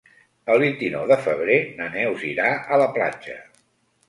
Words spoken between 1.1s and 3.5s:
de febrer na Neus irà a la platja.